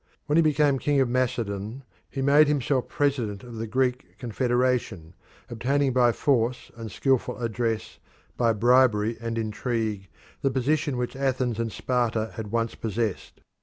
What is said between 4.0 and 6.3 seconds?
confederation, obtaining by